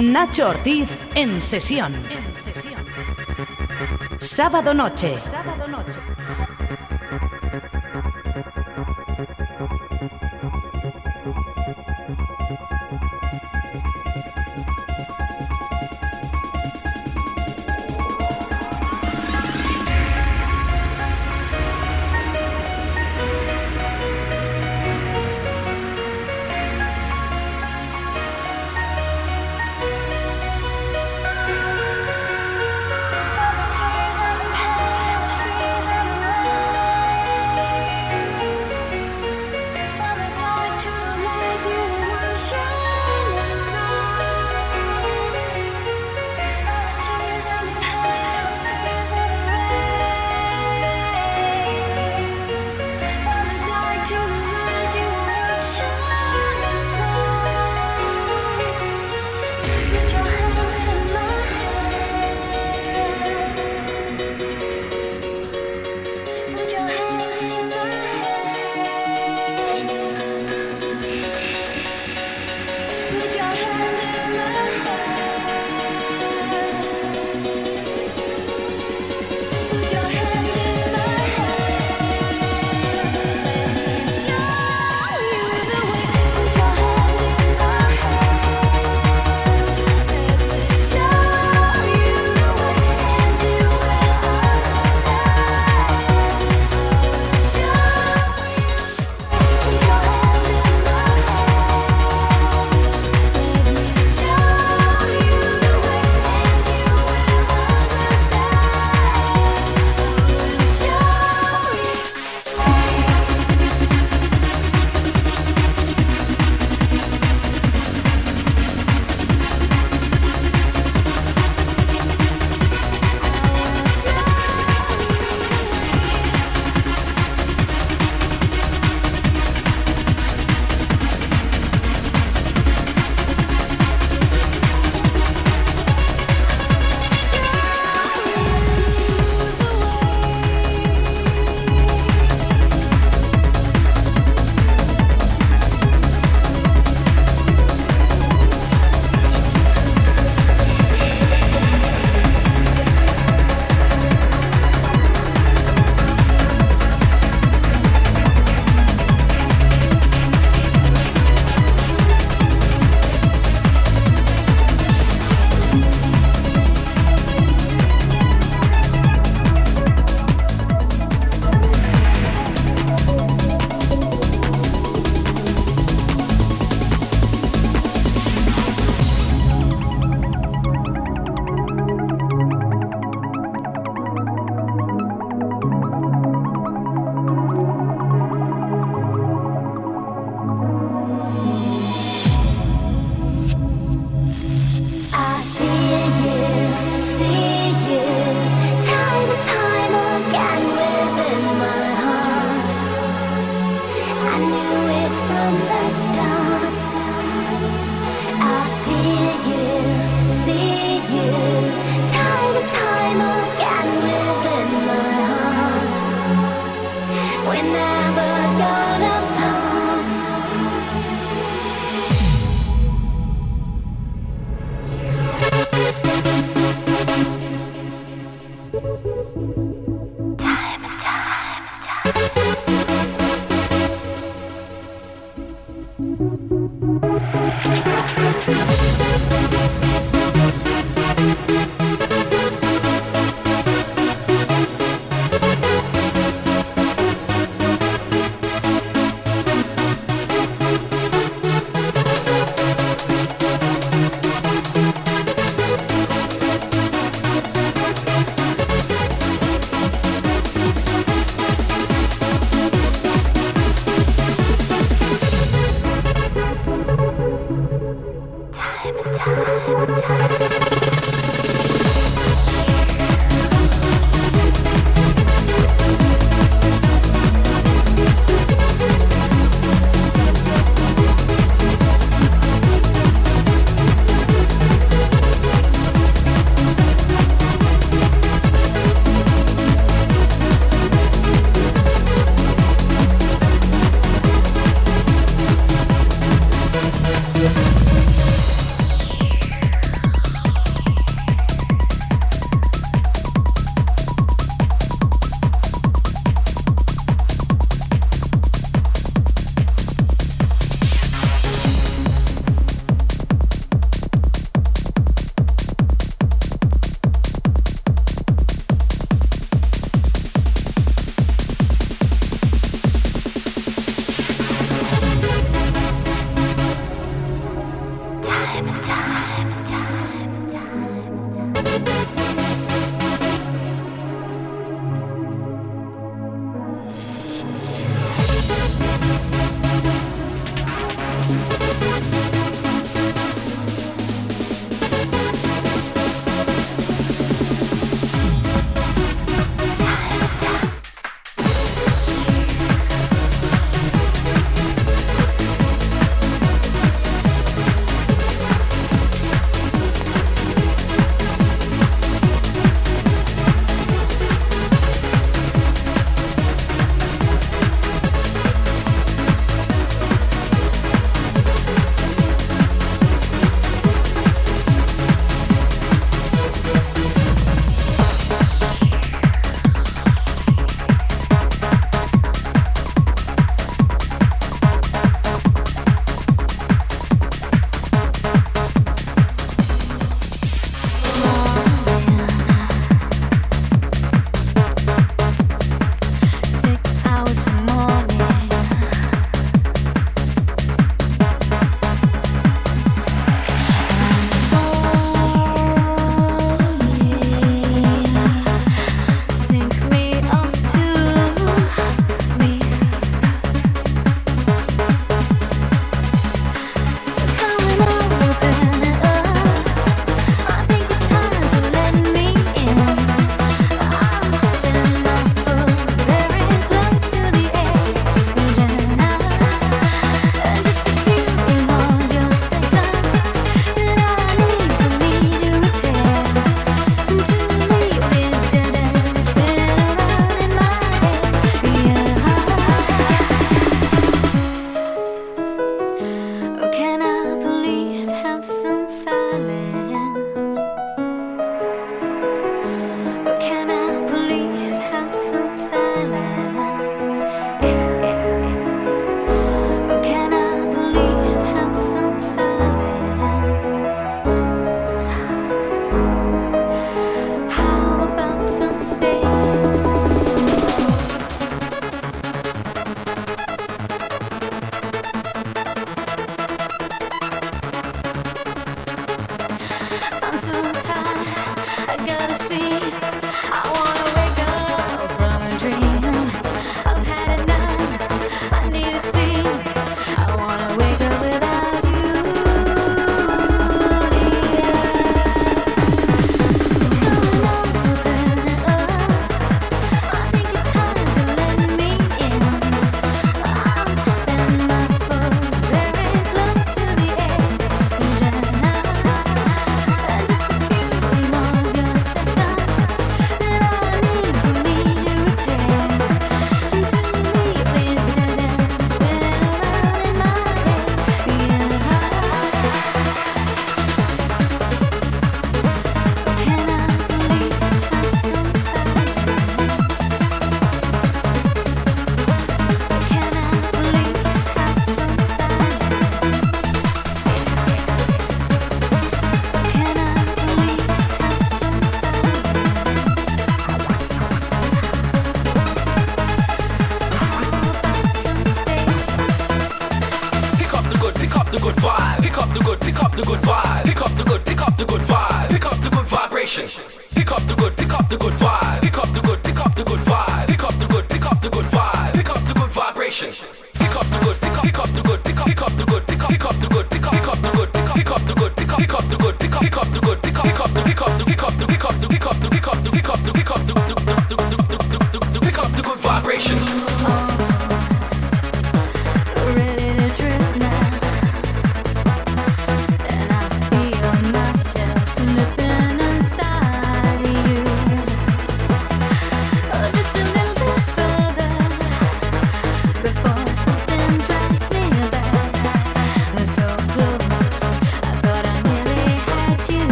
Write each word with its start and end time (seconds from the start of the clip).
Nacho 0.00 0.48
Ortiz 0.48 0.88
en 1.16 1.42
sesión. 1.42 1.92
Sábado 4.20 4.72
noche. 4.72 5.18
Sábado 5.18 5.66
noche. 5.66 6.17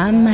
mamá. 0.00 0.29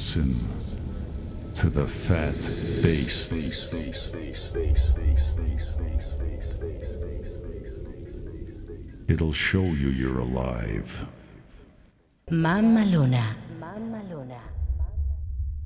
Listen 0.00 0.34
to 1.52 1.68
the 1.68 1.86
fat 1.86 2.34
bass. 2.82 3.30
It'll 9.08 9.34
show 9.34 9.60
you 9.60 9.90
you're 9.90 10.20
alive. 10.20 11.06
Mamma 12.30 12.86
Luna. 12.86 13.36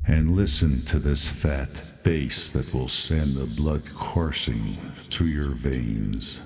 And 0.09 0.32
listen 0.32 0.80
to 0.87 0.99
this 0.99 1.28
fat 1.28 1.93
bass 2.03 2.51
that 2.51 2.74
will 2.74 2.89
send 2.89 3.35
the 3.35 3.47
blood 3.47 3.85
coursing 3.95 4.64
through 4.97 5.28
your 5.28 5.51
veins. 5.51 6.43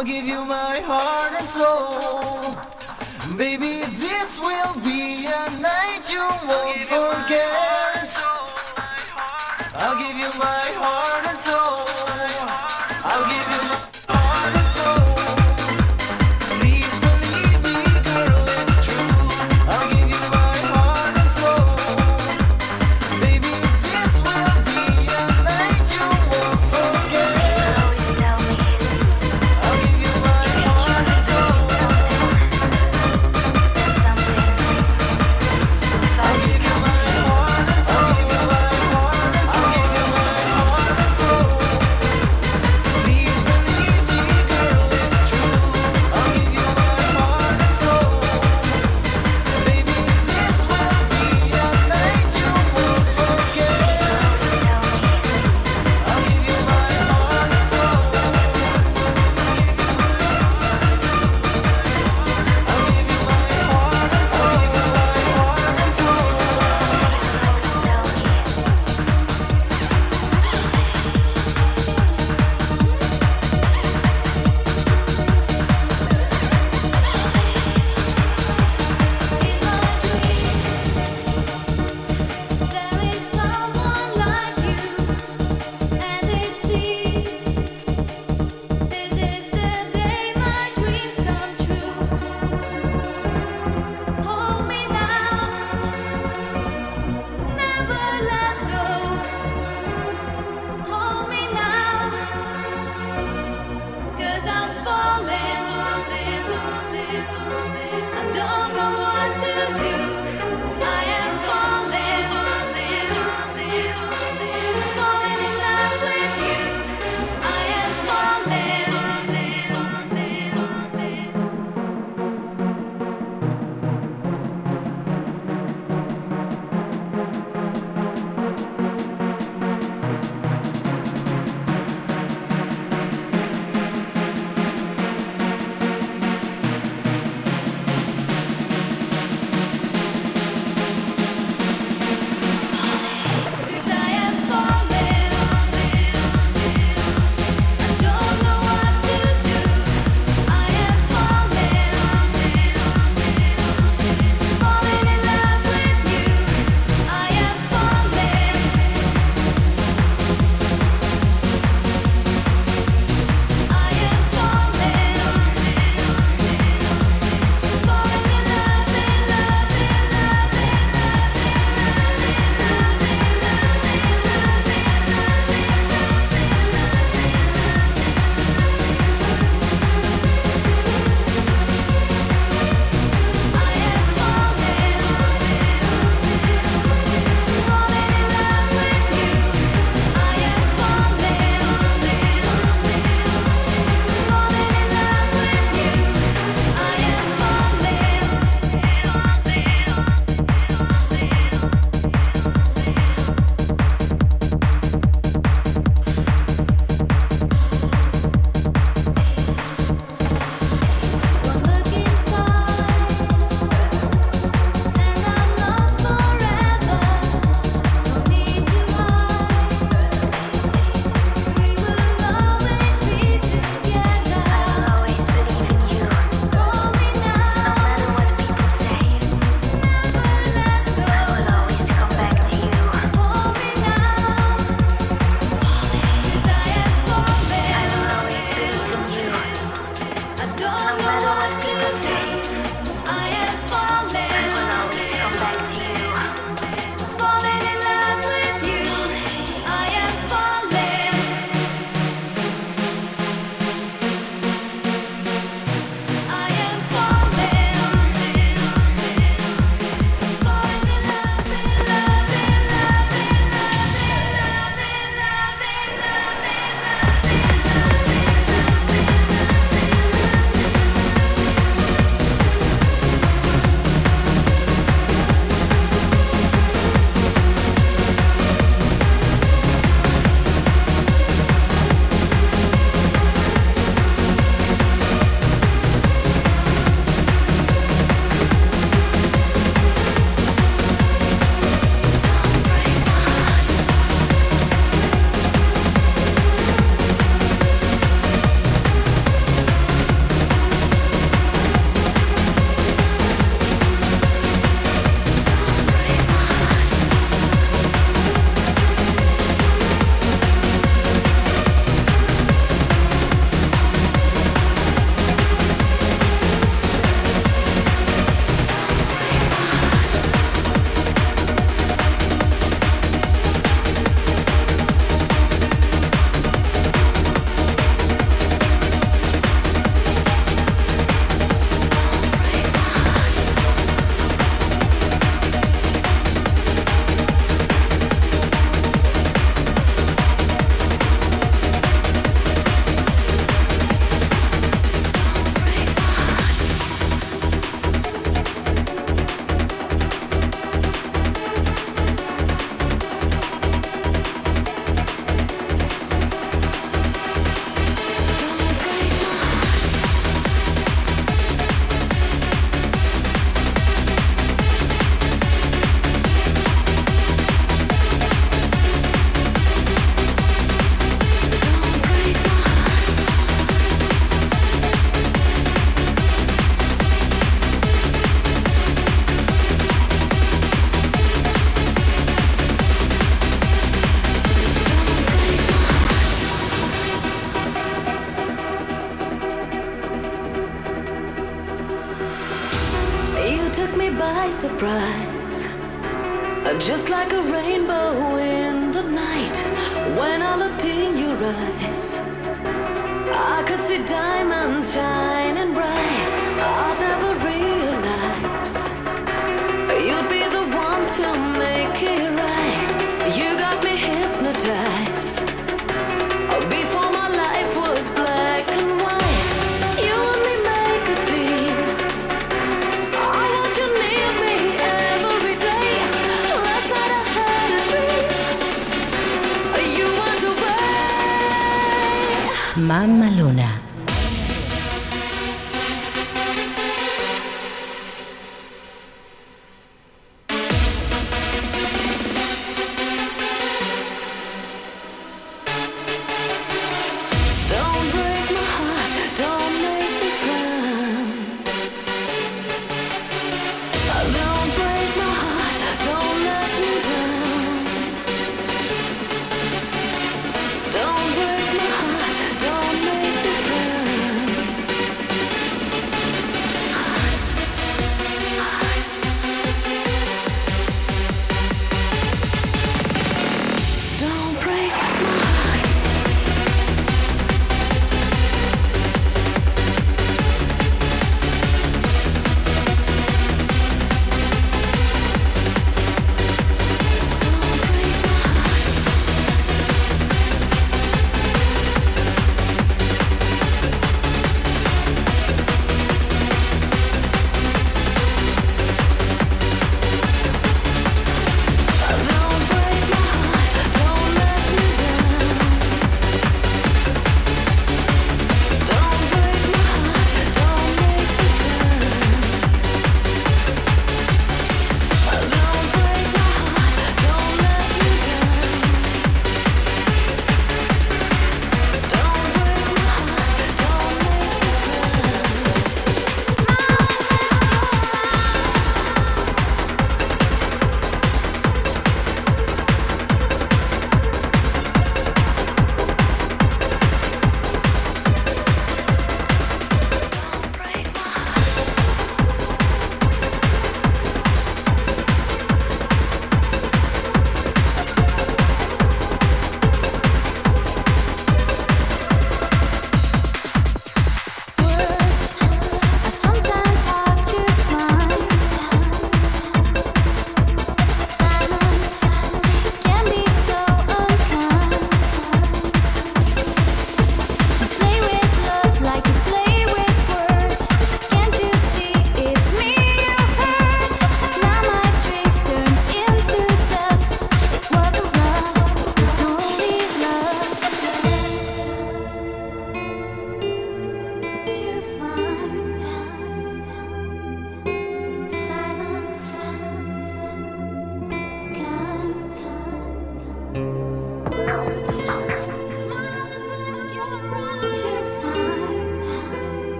I'll 0.00 0.06
give 0.06 0.24
you 0.24 0.46
my 0.46 0.80
heart 0.80 1.32
and 1.38 1.46
soul. 1.46 2.56
Baby, 3.36 3.84
this 4.00 4.40
will 4.40 4.80
be 4.80 5.26
a 5.26 5.60
night 5.60 6.08
you 6.08 6.24
won't 6.48 6.80
forget. 6.88 8.08
I'll 9.76 9.98
give 10.00 10.16
you 10.16 10.32
my 10.38 10.59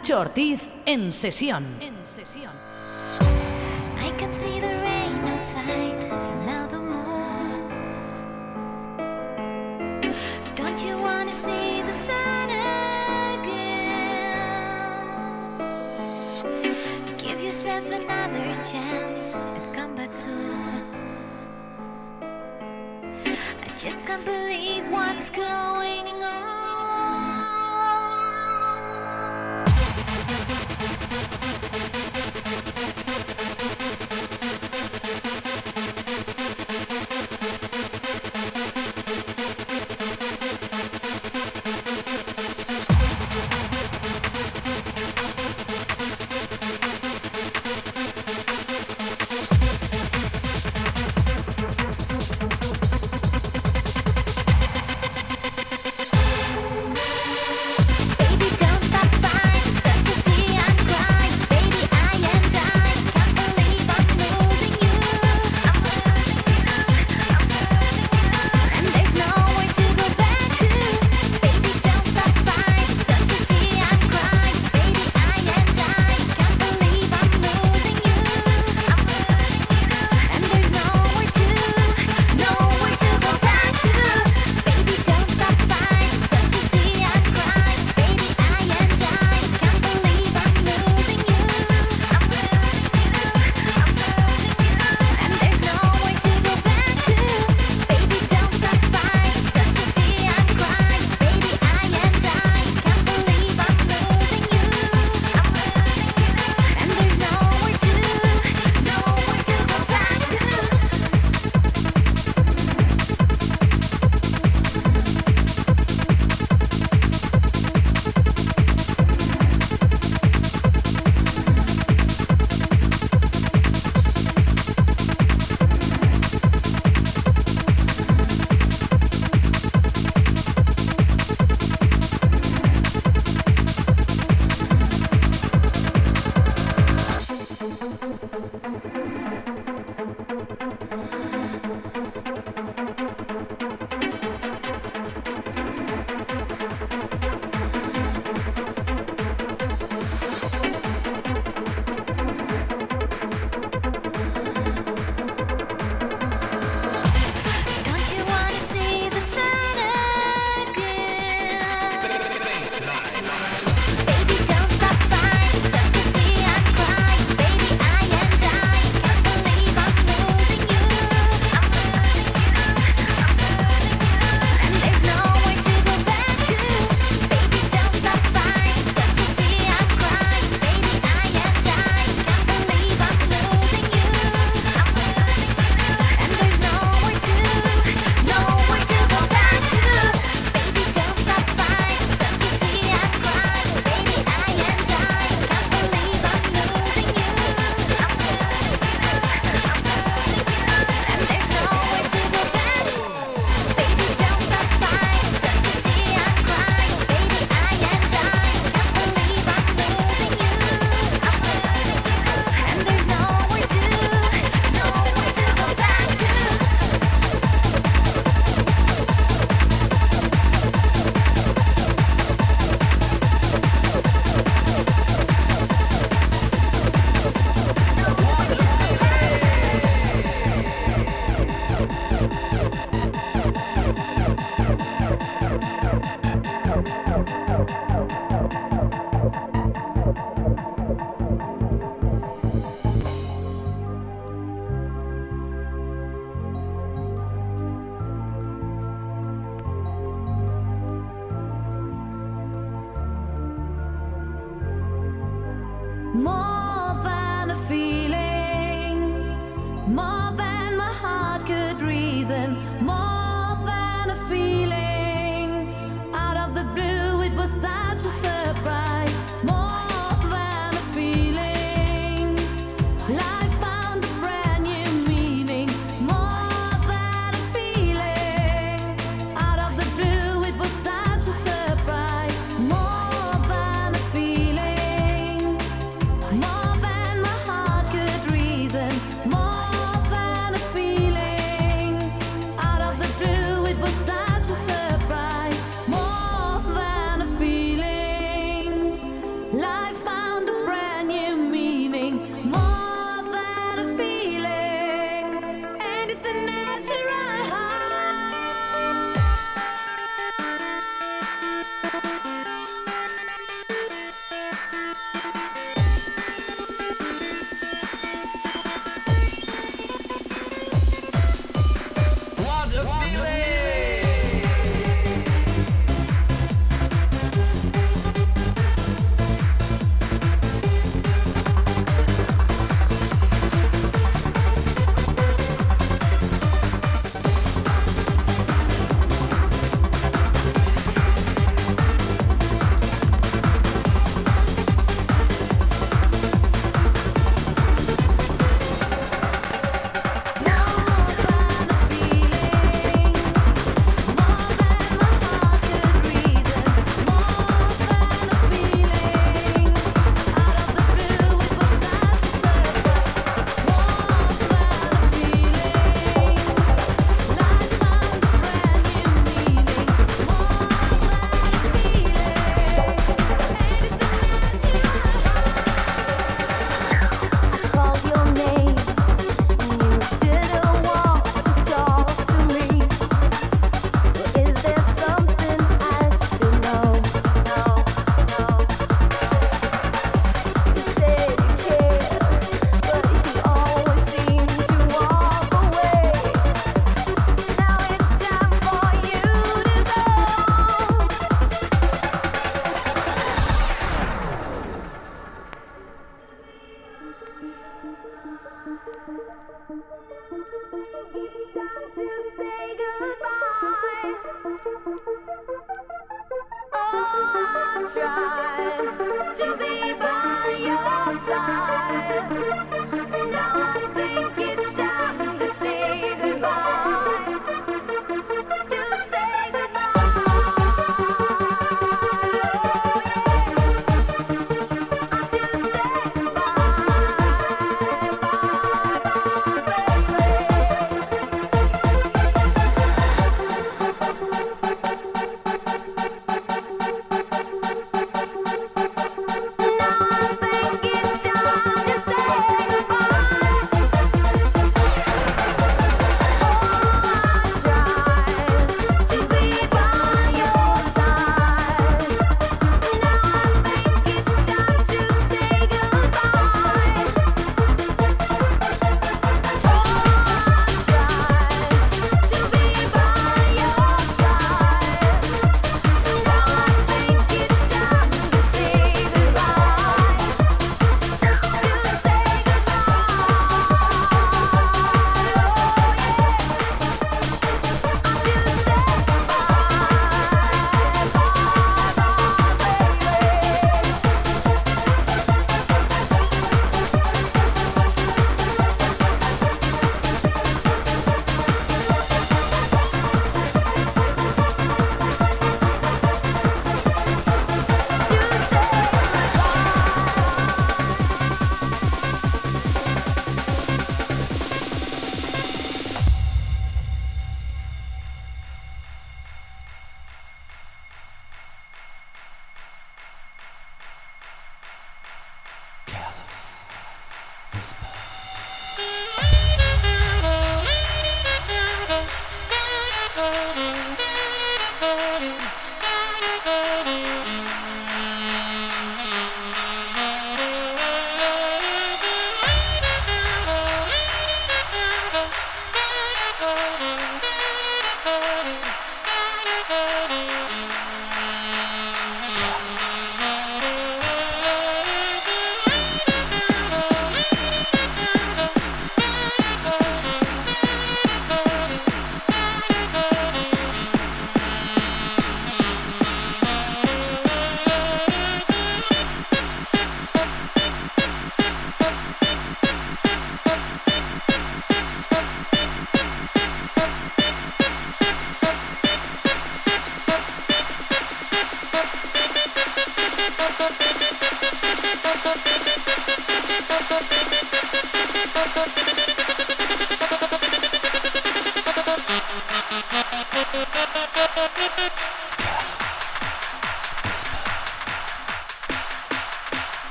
Nacho 0.00 0.18
Ortiz 0.18 0.60
en 0.86 1.12
sesión. 1.12 1.89